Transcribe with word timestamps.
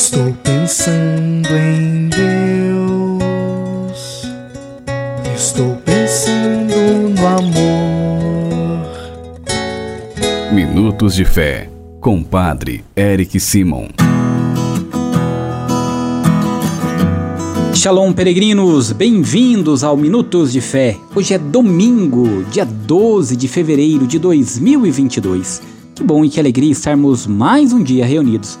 Estou 0.00 0.32
pensando 0.44 1.48
em 1.56 2.08
Deus. 2.08 2.22
Estou 5.34 5.74
pensando 5.84 6.72
no 7.16 7.26
amor. 7.26 8.86
Minutos 10.52 11.16
de 11.16 11.24
Fé, 11.24 11.68
com 12.00 12.22
Padre 12.22 12.84
Eric 12.96 13.40
Simon. 13.40 13.88
Shalom, 17.74 18.12
peregrinos! 18.12 18.92
Bem-vindos 18.92 19.82
ao 19.82 19.96
Minutos 19.96 20.52
de 20.52 20.60
Fé. 20.60 20.96
Hoje 21.12 21.34
é 21.34 21.38
domingo, 21.38 22.44
dia 22.52 22.64
12 22.64 23.34
de 23.34 23.48
fevereiro 23.48 24.06
de 24.06 24.20
2022. 24.20 25.60
Que 25.96 26.04
bom 26.04 26.24
e 26.24 26.30
que 26.30 26.38
alegria 26.38 26.70
estarmos 26.70 27.26
mais 27.26 27.72
um 27.72 27.82
dia 27.82 28.06
reunidos 28.06 28.60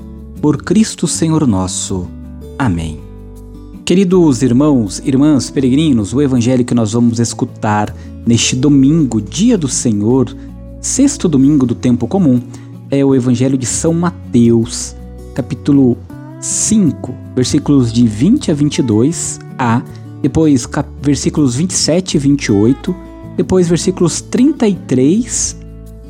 por 0.41 0.63
Cristo 0.63 1.07
Senhor 1.07 1.45
nosso. 1.45 2.07
Amém. 2.57 2.99
Queridos 3.85 4.41
irmãos, 4.41 4.99
irmãs, 5.05 5.51
peregrinos, 5.51 6.13
o 6.13 6.21
evangelho 6.21 6.65
que 6.65 6.73
nós 6.73 6.93
vamos 6.93 7.19
escutar 7.19 7.95
neste 8.25 8.55
domingo, 8.55 9.21
dia 9.21 9.55
do 9.55 9.67
Senhor, 9.67 10.35
sexto 10.79 11.29
domingo 11.29 11.67
do 11.67 11.75
tempo 11.75 12.07
comum, 12.07 12.41
é 12.89 13.05
o 13.05 13.13
evangelho 13.13 13.55
de 13.55 13.67
São 13.67 13.93
Mateus, 13.93 14.95
capítulo 15.35 15.95
5, 16.39 17.13
versículos 17.35 17.93
de 17.93 18.07
20 18.07 18.49
a 18.49 18.53
22 18.55 19.39
a, 19.59 19.83
depois 20.23 20.67
versículos 21.03 21.55
27 21.55 22.15
e 22.15 22.19
28, 22.19 22.95
depois 23.37 23.67
versículos 23.67 24.21
33, 24.21 25.55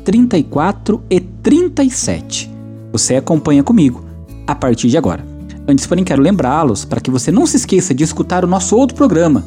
34 0.02 1.02
e 1.10 1.20
37. 1.20 2.50
Você 2.92 3.16
acompanha 3.16 3.62
comigo 3.62 4.11
a 4.46 4.54
partir 4.54 4.88
de 4.88 4.96
agora. 4.96 5.24
Antes, 5.66 5.86
porém, 5.86 6.04
quero 6.04 6.22
lembrá-los 6.22 6.84
para 6.84 7.00
que 7.00 7.10
você 7.10 7.30
não 7.30 7.46
se 7.46 7.56
esqueça 7.56 7.94
de 7.94 8.02
escutar 8.02 8.44
o 8.44 8.48
nosso 8.48 8.76
outro 8.76 8.96
programa, 8.96 9.44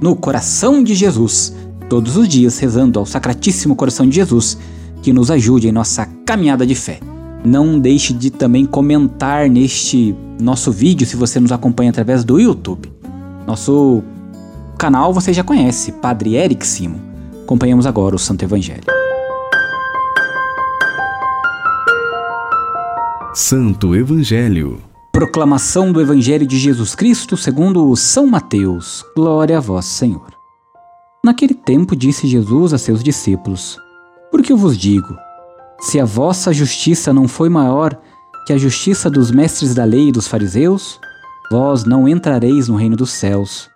No 0.00 0.16
Coração 0.16 0.82
de 0.82 0.94
Jesus, 0.94 1.54
todos 1.88 2.16
os 2.16 2.28
dias 2.28 2.58
rezando 2.58 2.98
ao 2.98 3.06
Sacratíssimo 3.06 3.76
Coração 3.76 4.08
de 4.08 4.16
Jesus, 4.16 4.58
que 5.02 5.12
nos 5.12 5.30
ajude 5.30 5.68
em 5.68 5.72
nossa 5.72 6.06
caminhada 6.26 6.66
de 6.66 6.74
fé. 6.74 6.98
Não 7.44 7.78
deixe 7.78 8.12
de 8.12 8.30
também 8.30 8.64
comentar 8.64 9.48
neste 9.48 10.14
nosso 10.40 10.70
vídeo 10.70 11.06
se 11.06 11.16
você 11.16 11.40
nos 11.40 11.52
acompanha 11.52 11.90
através 11.90 12.24
do 12.24 12.38
YouTube. 12.38 12.90
Nosso 13.46 14.02
canal 14.78 15.12
você 15.12 15.32
já 15.32 15.42
conhece, 15.42 15.92
Padre 15.92 16.34
Eric 16.34 16.66
Simo. 16.66 17.00
Acompanhamos 17.42 17.86
agora 17.86 18.14
o 18.14 18.18
Santo 18.18 18.44
Evangelho. 18.44 18.91
Santo 23.34 23.96
Evangelho. 23.96 24.78
Proclamação 25.10 25.90
do 25.90 26.02
Evangelho 26.02 26.46
de 26.46 26.58
Jesus 26.58 26.94
Cristo 26.94 27.34
segundo 27.34 27.96
São 27.96 28.26
Mateus. 28.26 29.02
Glória 29.16 29.56
a 29.56 29.60
vós, 29.60 29.86
Senhor. 29.86 30.34
Naquele 31.24 31.54
tempo 31.54 31.96
disse 31.96 32.26
Jesus 32.26 32.74
a 32.74 32.78
seus 32.78 33.02
discípulos: 33.02 33.78
Por 34.30 34.42
que 34.42 34.52
eu 34.52 34.56
vos 34.58 34.76
digo? 34.76 35.16
Se 35.80 35.98
a 35.98 36.04
vossa 36.04 36.52
justiça 36.52 37.10
não 37.10 37.26
foi 37.26 37.48
maior 37.48 37.98
que 38.46 38.52
a 38.52 38.58
justiça 38.58 39.08
dos 39.08 39.30
mestres 39.30 39.74
da 39.74 39.84
lei 39.84 40.08
e 40.08 40.12
dos 40.12 40.28
fariseus, 40.28 41.00
vós 41.50 41.86
não 41.86 42.06
entrareis 42.06 42.68
no 42.68 42.76
reino 42.76 42.96
dos 42.96 43.12
céus. 43.12 43.66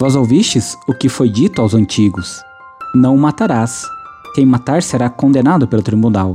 Vós 0.00 0.16
ouvistes 0.16 0.76
o 0.88 0.92
que 0.92 1.08
foi 1.08 1.28
dito 1.28 1.62
aos 1.62 1.72
antigos: 1.72 2.42
Não 2.92 3.16
matarás. 3.16 3.84
Quem 4.34 4.44
matar 4.44 4.82
será 4.82 5.08
condenado 5.08 5.68
pelo 5.68 5.82
tribunal. 5.82 6.34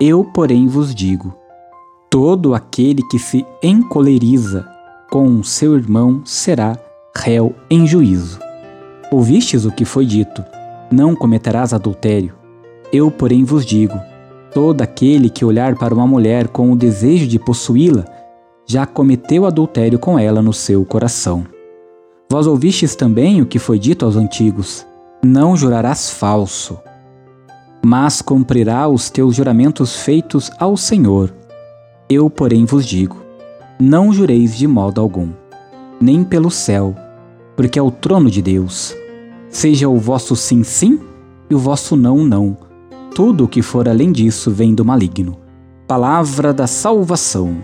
Eu, 0.00 0.24
porém, 0.24 0.68
vos 0.68 0.94
digo: 0.94 1.41
Todo 2.12 2.54
aquele 2.54 3.02
que 3.04 3.18
se 3.18 3.42
encoleriza 3.62 4.68
com 5.10 5.42
seu 5.42 5.74
irmão 5.78 6.20
será 6.26 6.76
réu 7.16 7.54
em 7.70 7.86
juízo. 7.86 8.38
Ouvistes 9.10 9.64
o 9.64 9.72
que 9.72 9.86
foi 9.86 10.04
dito: 10.04 10.44
Não 10.90 11.16
cometerás 11.16 11.72
adultério. 11.72 12.34
Eu, 12.92 13.10
porém, 13.10 13.44
vos 13.44 13.64
digo: 13.64 13.98
todo 14.52 14.82
aquele 14.82 15.30
que 15.30 15.42
olhar 15.42 15.74
para 15.74 15.94
uma 15.94 16.06
mulher 16.06 16.48
com 16.48 16.70
o 16.70 16.76
desejo 16.76 17.26
de 17.26 17.38
possuí-la, 17.38 18.04
já 18.66 18.84
cometeu 18.84 19.46
adultério 19.46 19.98
com 19.98 20.18
ela 20.18 20.42
no 20.42 20.52
seu 20.52 20.84
coração. 20.84 21.46
Vós 22.30 22.46
ouvistes 22.46 22.94
também 22.94 23.40
o 23.40 23.46
que 23.46 23.58
foi 23.58 23.78
dito 23.78 24.04
aos 24.04 24.16
antigos: 24.16 24.86
Não 25.24 25.56
jurarás 25.56 26.10
falso, 26.10 26.78
mas 27.82 28.20
cumprirá 28.20 28.86
os 28.86 29.08
teus 29.08 29.34
juramentos 29.34 29.96
feitos 29.96 30.50
ao 30.58 30.76
Senhor 30.76 31.40
eu, 32.12 32.28
porém, 32.28 32.64
vos 32.64 32.86
digo: 32.86 33.16
não 33.80 34.12
jureis 34.12 34.56
de 34.56 34.66
modo 34.66 35.00
algum, 35.00 35.30
nem 36.00 36.22
pelo 36.22 36.50
céu, 36.50 36.94
porque 37.56 37.78
é 37.78 37.82
o 37.82 37.90
trono 37.90 38.30
de 38.30 38.42
Deus. 38.42 38.94
Seja 39.48 39.88
o 39.88 39.98
vosso 39.98 40.36
sim, 40.36 40.62
sim 40.62 41.00
e 41.50 41.54
o 41.54 41.58
vosso 41.58 41.96
não, 41.96 42.24
não. 42.24 42.56
Tudo 43.14 43.44
o 43.44 43.48
que 43.48 43.60
for 43.60 43.88
além 43.88 44.12
disso 44.12 44.50
vem 44.50 44.74
do 44.74 44.84
maligno. 44.84 45.36
Palavra 45.86 46.54
da 46.54 46.66
salvação. 46.66 47.56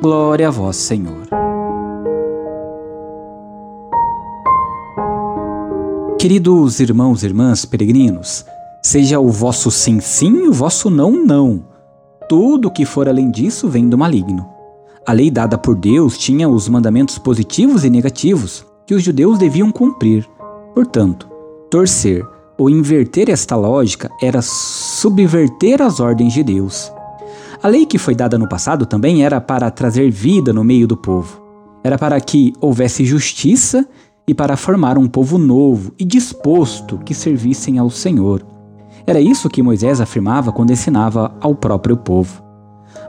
Glória 0.00 0.48
a 0.48 0.50
vós, 0.50 0.76
Senhor. 0.76 1.26
Queridos 6.18 6.78
irmãos 6.78 7.22
e 7.22 7.26
irmãs 7.26 7.64
peregrinos, 7.64 8.44
seja 8.80 9.18
o 9.18 9.28
vosso 9.28 9.70
sim, 9.72 9.98
sim 9.98 10.44
e 10.44 10.48
o 10.48 10.52
vosso 10.52 10.88
não, 10.88 11.10
não 11.24 11.71
tudo 12.28 12.70
que 12.70 12.84
for 12.84 13.08
além 13.08 13.30
disso 13.30 13.68
vem 13.68 13.88
do 13.88 13.98
maligno. 13.98 14.46
A 15.06 15.12
lei 15.12 15.30
dada 15.30 15.58
por 15.58 15.74
Deus 15.74 16.16
tinha 16.16 16.48
os 16.48 16.68
mandamentos 16.68 17.18
positivos 17.18 17.84
e 17.84 17.90
negativos 17.90 18.64
que 18.86 18.94
os 18.94 19.02
judeus 19.02 19.38
deviam 19.38 19.70
cumprir. 19.72 20.28
Portanto, 20.74 21.28
torcer 21.70 22.24
ou 22.56 22.70
inverter 22.70 23.28
esta 23.28 23.56
lógica 23.56 24.08
era 24.22 24.40
subverter 24.40 25.82
as 25.82 25.98
ordens 25.98 26.32
de 26.32 26.44
Deus. 26.44 26.92
A 27.62 27.68
lei 27.68 27.86
que 27.86 27.98
foi 27.98 28.14
dada 28.14 28.38
no 28.38 28.48
passado 28.48 28.86
também 28.86 29.24
era 29.24 29.40
para 29.40 29.70
trazer 29.70 30.10
vida 30.10 30.52
no 30.52 30.62
meio 30.62 30.86
do 30.86 30.96
povo. 30.96 31.42
Era 31.82 31.98
para 31.98 32.20
que 32.20 32.52
houvesse 32.60 33.04
justiça 33.04 33.86
e 34.26 34.32
para 34.32 34.56
formar 34.56 34.98
um 34.98 35.08
povo 35.08 35.36
novo 35.38 35.92
e 35.98 36.04
disposto 36.04 36.98
que 36.98 37.14
servissem 37.14 37.78
ao 37.78 37.90
Senhor. 37.90 38.51
Era 39.06 39.20
isso 39.20 39.48
que 39.48 39.62
Moisés 39.62 40.00
afirmava 40.00 40.52
quando 40.52 40.72
ensinava 40.72 41.34
ao 41.40 41.54
próprio 41.54 41.96
povo. 41.96 42.42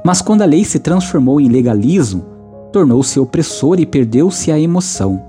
Mas 0.03 0.21
quando 0.21 0.41
a 0.41 0.45
lei 0.45 0.65
se 0.65 0.79
transformou 0.79 1.39
em 1.39 1.47
legalismo, 1.47 2.25
tornou-se 2.71 3.19
opressora 3.19 3.79
e 3.81 3.85
perdeu-se 3.85 4.51
a 4.51 4.59
emoção. 4.59 5.23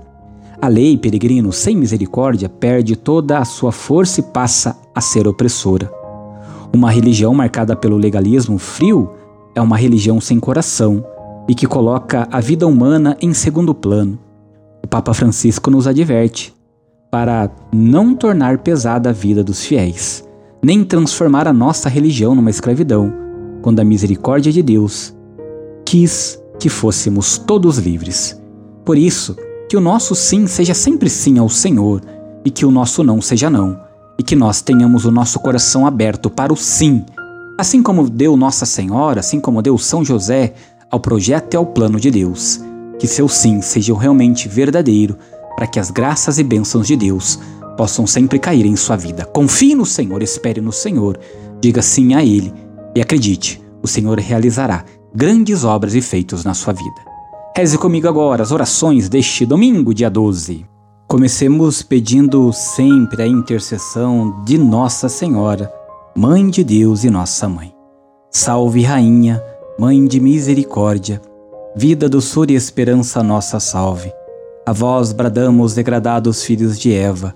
A 0.61 0.67
lei, 0.67 0.97
peregrino, 0.97 1.51
sem 1.51 1.75
misericórdia, 1.75 2.49
perde 2.49 2.95
toda 2.95 3.37
a 3.37 3.45
sua 3.45 3.71
força 3.71 4.19
e 4.19 4.23
passa 4.23 4.75
a 4.93 5.01
ser 5.01 5.27
opressora. 5.27 5.91
Uma 6.73 6.89
religião 6.89 7.33
marcada 7.33 7.75
pelo 7.75 7.97
legalismo 7.97 8.57
frio 8.57 9.11
é 9.53 9.61
uma 9.61 9.77
religião 9.77 10.19
sem 10.19 10.39
coração 10.39 11.05
e 11.47 11.53
que 11.53 11.67
coloca 11.67 12.27
a 12.31 12.39
vida 12.39 12.65
humana 12.65 13.15
em 13.21 13.33
segundo 13.33 13.75
plano. 13.75 14.17
O 14.83 14.87
Papa 14.87 15.13
Francisco 15.13 15.69
nos 15.69 15.87
adverte 15.87 16.53
para 17.11 17.49
não 17.71 18.15
tornar 18.15 18.57
pesada 18.57 19.09
a 19.09 19.13
vida 19.13 19.43
dos 19.43 19.63
fiéis 19.63 20.25
nem 20.65 20.83
transformar 20.83 21.47
a 21.47 21.53
nossa 21.53 21.87
religião 21.87 22.33
numa 22.33 22.49
escravidão, 22.49 23.13
quando 23.61 23.81
a 23.81 23.83
misericórdia 23.83 24.51
de 24.51 24.63
Deus 24.63 25.15
quis 25.85 26.41
que 26.59 26.69
fôssemos 26.69 27.37
todos 27.37 27.77
livres. 27.77 28.41
Por 28.83 28.97
isso, 28.97 29.37
que 29.69 29.77
o 29.77 29.79
nosso 29.79 30.15
sim 30.15 30.47
seja 30.47 30.73
sempre 30.73 31.07
sim 31.07 31.37
ao 31.37 31.49
Senhor 31.49 32.01
e 32.43 32.49
que 32.49 32.65
o 32.65 32.71
nosso 32.71 33.03
não 33.03 33.21
seja 33.21 33.47
não, 33.47 33.79
e 34.17 34.23
que 34.23 34.35
nós 34.35 34.59
tenhamos 34.63 35.05
o 35.05 35.11
nosso 35.11 35.39
coração 35.39 35.85
aberto 35.85 36.31
para 36.31 36.51
o 36.51 36.57
sim, 36.57 37.05
assim 37.59 37.83
como 37.83 38.09
deu 38.09 38.35
Nossa 38.35 38.65
Senhora, 38.65 39.19
assim 39.19 39.39
como 39.39 39.61
deu 39.61 39.77
São 39.77 40.03
José 40.03 40.55
ao 40.89 40.99
projeto 40.99 41.53
e 41.53 41.57
ao 41.57 41.67
plano 41.67 41.99
de 41.99 42.09
Deus. 42.09 42.59
Que 42.97 43.05
seu 43.05 43.29
sim 43.29 43.61
seja 43.61 43.95
realmente 43.95 44.49
verdadeiro, 44.49 45.15
para 45.55 45.67
que 45.67 45.79
as 45.79 45.91
graças 45.91 46.39
e 46.39 46.43
bênçãos 46.43 46.87
de 46.87 46.95
Deus 46.95 47.39
possam 47.77 48.07
sempre 48.07 48.39
cair 48.39 48.65
em 48.65 48.75
sua 48.75 48.95
vida. 48.95 49.25
Confie 49.25 49.75
no 49.75 49.85
Senhor, 49.85 50.21
espere 50.21 50.61
no 50.61 50.71
Senhor, 50.71 51.19
diga 51.61 51.81
sim 51.81 52.13
a 52.13 52.23
Ele 52.23 52.53
e 52.95 53.01
acredite, 53.01 53.61
o 53.83 53.87
Senhor 53.87 54.17
realizará 54.19 54.85
grandes 55.13 55.63
obras 55.63 55.95
e 55.95 56.01
feitos 56.01 56.43
na 56.43 56.53
sua 56.53 56.73
vida. 56.73 57.01
Reze 57.55 57.77
comigo 57.77 58.07
agora 58.07 58.43
as 58.43 58.51
orações 58.51 59.07
deste 59.07 59.45
domingo, 59.45 59.93
dia 59.93 60.09
12. 60.09 60.65
Comecemos 61.07 61.81
pedindo 61.81 62.51
sempre 62.51 63.21
a 63.21 63.27
intercessão 63.27 64.43
de 64.43 64.57
Nossa 64.57 65.07
Senhora, 65.07 65.71
Mãe 66.15 66.49
de 66.49 66.63
Deus 66.63 67.03
e 67.03 67.09
Nossa 67.09 67.47
Mãe. 67.47 67.73
Salve, 68.29 68.81
Rainha, 68.81 69.41
Mãe 69.79 70.05
de 70.05 70.19
Misericórdia, 70.19 71.21
vida, 71.75 72.09
doçura 72.09 72.51
e 72.51 72.55
esperança, 72.55 73.21
nossa 73.21 73.59
salve. 73.59 74.11
A 74.65 74.73
vós 74.73 75.13
bradamos, 75.13 75.73
degradados 75.73 76.43
filhos 76.43 76.79
de 76.79 76.93
Eva, 76.93 77.35